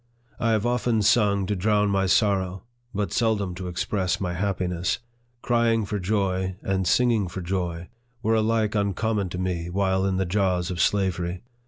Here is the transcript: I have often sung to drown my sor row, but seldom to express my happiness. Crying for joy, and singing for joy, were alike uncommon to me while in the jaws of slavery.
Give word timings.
I 0.39 0.53
have 0.53 0.65
often 0.65 1.03
sung 1.03 1.45
to 1.45 1.55
drown 1.55 1.91
my 1.91 2.07
sor 2.07 2.39
row, 2.39 2.63
but 2.91 3.13
seldom 3.13 3.53
to 3.53 3.67
express 3.67 4.19
my 4.19 4.33
happiness. 4.33 4.97
Crying 5.43 5.85
for 5.85 5.99
joy, 5.99 6.55
and 6.63 6.87
singing 6.87 7.27
for 7.27 7.41
joy, 7.41 7.87
were 8.23 8.33
alike 8.33 8.73
uncommon 8.73 9.29
to 9.29 9.37
me 9.37 9.69
while 9.69 10.03
in 10.07 10.17
the 10.17 10.25
jaws 10.25 10.71
of 10.71 10.81
slavery. 10.81 11.43